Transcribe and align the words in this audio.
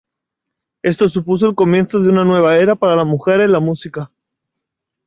Esto 0.81 1.07
supuso 1.07 1.47
el 1.47 1.53
comienzo 1.53 1.99
de 1.99 2.09
una 2.09 2.25
nueva 2.25 2.57
era 2.57 2.73
para 2.73 2.95
las 2.95 3.05
mujeres 3.05 3.45
en 3.45 3.51
la 3.51 3.59
música. 3.59 4.09